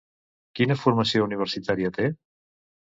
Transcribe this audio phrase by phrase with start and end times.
[0.59, 2.13] Quina formació universitària té?